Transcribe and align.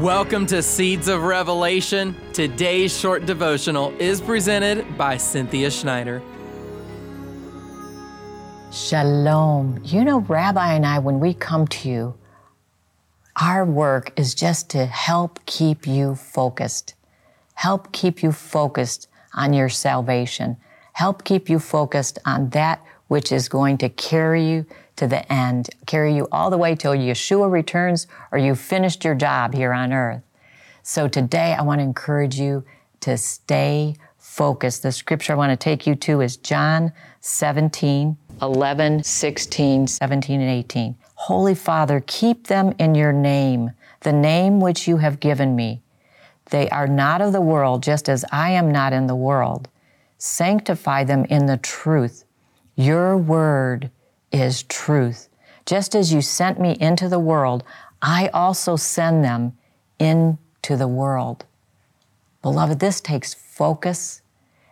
Welcome 0.00 0.46
to 0.46 0.62
Seeds 0.62 1.08
of 1.08 1.24
Revelation. 1.24 2.16
Today's 2.32 2.98
short 2.98 3.26
devotional 3.26 3.92
is 3.98 4.18
presented 4.18 4.96
by 4.96 5.18
Cynthia 5.18 5.70
Schneider. 5.70 6.22
Shalom. 8.72 9.78
You 9.84 10.02
know, 10.06 10.20
Rabbi 10.20 10.72
and 10.72 10.86
I, 10.86 11.00
when 11.00 11.20
we 11.20 11.34
come 11.34 11.66
to 11.66 11.90
you, 11.90 12.14
our 13.38 13.66
work 13.66 14.18
is 14.18 14.34
just 14.34 14.70
to 14.70 14.86
help 14.86 15.38
keep 15.44 15.86
you 15.86 16.14
focused, 16.14 16.94
help 17.52 17.92
keep 17.92 18.22
you 18.22 18.32
focused 18.32 19.06
on 19.34 19.52
your 19.52 19.68
salvation, 19.68 20.56
help 20.94 21.24
keep 21.24 21.50
you 21.50 21.58
focused 21.58 22.18
on 22.24 22.48
that 22.50 22.82
which 23.10 23.32
is 23.32 23.48
going 23.48 23.76
to 23.76 23.88
carry 23.88 24.48
you 24.48 24.64
to 24.94 25.04
the 25.04 25.32
end, 25.32 25.68
carry 25.84 26.14
you 26.14 26.28
all 26.30 26.48
the 26.48 26.56
way 26.56 26.76
till 26.76 26.92
Yeshua 26.92 27.50
returns 27.50 28.06
or 28.30 28.38
you've 28.38 28.60
finished 28.60 29.04
your 29.04 29.16
job 29.16 29.52
here 29.52 29.72
on 29.72 29.92
earth. 29.92 30.22
So 30.84 31.08
today 31.08 31.56
I 31.58 31.62
want 31.62 31.80
to 31.80 31.82
encourage 31.82 32.38
you 32.38 32.64
to 33.00 33.18
stay 33.18 33.96
focused. 34.16 34.84
The 34.84 34.92
scripture 34.92 35.32
I 35.32 35.36
want 35.36 35.50
to 35.50 35.56
take 35.56 35.88
you 35.88 35.96
to 35.96 36.20
is 36.20 36.36
John 36.36 36.92
17, 37.18 38.16
11, 38.40 39.02
16, 39.02 39.86
17, 39.88 40.40
and 40.40 40.48
18. 40.48 40.94
Holy 41.16 41.56
Father, 41.56 42.04
keep 42.06 42.46
them 42.46 42.72
in 42.78 42.94
your 42.94 43.12
name, 43.12 43.72
the 44.02 44.12
name 44.12 44.60
which 44.60 44.86
you 44.86 44.98
have 44.98 45.18
given 45.18 45.56
me. 45.56 45.82
They 46.50 46.70
are 46.70 46.86
not 46.86 47.20
of 47.20 47.32
the 47.32 47.40
world, 47.40 47.82
just 47.82 48.08
as 48.08 48.24
I 48.30 48.50
am 48.50 48.70
not 48.70 48.92
in 48.92 49.08
the 49.08 49.16
world. 49.16 49.68
Sanctify 50.16 51.02
them 51.02 51.24
in 51.24 51.46
the 51.46 51.56
truth. 51.56 52.24
Your 52.80 53.14
word 53.18 53.90
is 54.32 54.62
truth. 54.62 55.28
Just 55.66 55.94
as 55.94 56.14
you 56.14 56.22
sent 56.22 56.58
me 56.58 56.78
into 56.80 57.10
the 57.10 57.18
world, 57.18 57.62
I 58.00 58.28
also 58.28 58.76
send 58.76 59.22
them 59.22 59.52
into 59.98 60.78
the 60.78 60.88
world. 60.88 61.44
Beloved, 62.40 62.80
this 62.80 63.02
takes 63.02 63.34
focus, 63.34 64.22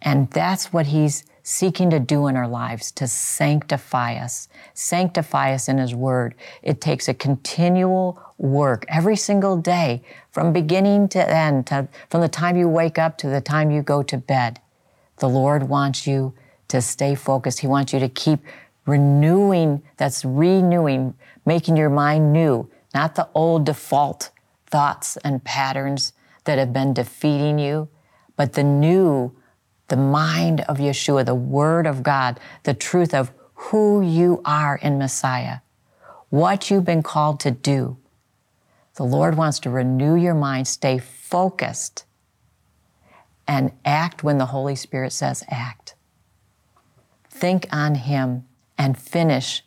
and 0.00 0.30
that's 0.30 0.72
what 0.72 0.86
he's 0.86 1.24
seeking 1.42 1.90
to 1.90 2.00
do 2.00 2.26
in 2.26 2.38
our 2.38 2.48
lives 2.48 2.90
to 2.92 3.06
sanctify 3.06 4.14
us, 4.14 4.48
sanctify 4.72 5.52
us 5.52 5.68
in 5.68 5.76
His 5.76 5.94
Word. 5.94 6.34
It 6.62 6.80
takes 6.80 7.06
a 7.06 7.12
continual 7.12 8.18
work 8.38 8.86
every 8.88 9.16
single 9.16 9.58
day 9.58 10.02
from 10.30 10.54
beginning 10.54 11.08
to 11.10 11.30
end, 11.30 11.66
to, 11.66 11.86
from 12.08 12.22
the 12.22 12.28
time 12.28 12.56
you 12.56 12.66
wake 12.66 12.96
up 12.96 13.18
to 13.18 13.28
the 13.28 13.42
time 13.42 13.70
you 13.70 13.82
go 13.82 14.02
to 14.02 14.16
bed. 14.16 14.58
The 15.18 15.28
Lord 15.28 15.64
wants 15.64 16.06
you 16.06 16.32
to 16.70 16.80
stay 16.80 17.14
focused. 17.14 17.60
He 17.60 17.66
wants 17.66 17.92
you 17.92 18.00
to 18.00 18.08
keep 18.08 18.40
renewing, 18.86 19.82
that's 19.96 20.24
renewing, 20.24 21.14
making 21.44 21.76
your 21.76 21.90
mind 21.90 22.32
new, 22.32 22.68
not 22.94 23.14
the 23.14 23.28
old 23.34 23.64
default 23.64 24.30
thoughts 24.66 25.16
and 25.18 25.44
patterns 25.44 26.12
that 26.44 26.58
have 26.58 26.72
been 26.72 26.94
defeating 26.94 27.58
you, 27.58 27.88
but 28.36 28.54
the 28.54 28.64
new, 28.64 29.32
the 29.88 29.96
mind 29.96 30.62
of 30.62 30.78
Yeshua, 30.78 31.24
the 31.26 31.34
Word 31.34 31.86
of 31.86 32.02
God, 32.02 32.40
the 32.62 32.74
truth 32.74 33.12
of 33.12 33.32
who 33.54 34.00
you 34.00 34.40
are 34.44 34.76
in 34.76 34.98
Messiah, 34.98 35.58
what 36.30 36.70
you've 36.70 36.84
been 36.84 37.02
called 37.02 37.40
to 37.40 37.50
do. 37.50 37.98
The 38.94 39.04
Lord 39.04 39.36
wants 39.36 39.60
to 39.60 39.70
renew 39.70 40.16
your 40.16 40.34
mind, 40.34 40.66
stay 40.66 40.98
focused, 40.98 42.04
and 43.46 43.72
act 43.84 44.22
when 44.22 44.38
the 44.38 44.46
Holy 44.46 44.76
Spirit 44.76 45.12
says 45.12 45.44
act. 45.48 45.94
Think 47.40 47.66
on 47.72 47.94
Him 47.94 48.44
and 48.76 48.98
finish 48.98 49.64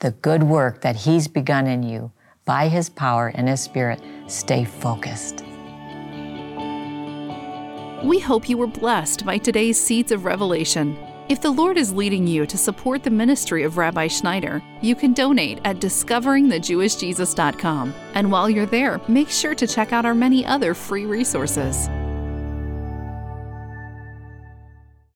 the 0.00 0.10
good 0.10 0.42
work 0.42 0.82
that 0.82 0.94
He's 0.94 1.26
begun 1.26 1.66
in 1.66 1.82
you 1.82 2.12
by 2.44 2.68
His 2.68 2.90
power 2.90 3.32
and 3.34 3.48
His 3.48 3.62
Spirit. 3.62 4.02
Stay 4.26 4.66
focused. 4.66 5.42
We 8.04 8.18
hope 8.18 8.50
you 8.50 8.58
were 8.58 8.66
blessed 8.66 9.24
by 9.24 9.38
today's 9.38 9.80
Seeds 9.80 10.12
of 10.12 10.26
Revelation. 10.26 10.98
If 11.30 11.40
the 11.40 11.50
Lord 11.50 11.78
is 11.78 11.94
leading 11.94 12.26
you 12.26 12.44
to 12.44 12.58
support 12.58 13.02
the 13.02 13.10
ministry 13.10 13.62
of 13.62 13.78
Rabbi 13.78 14.06
Schneider, 14.06 14.62
you 14.82 14.94
can 14.94 15.14
donate 15.14 15.60
at 15.64 15.76
discoveringthejewishjesus.com. 15.76 17.94
And 18.14 18.30
while 18.30 18.50
you're 18.50 18.66
there, 18.66 19.00
make 19.08 19.30
sure 19.30 19.54
to 19.54 19.66
check 19.66 19.94
out 19.94 20.04
our 20.04 20.14
many 20.14 20.44
other 20.44 20.74
free 20.74 21.06
resources. 21.06 21.88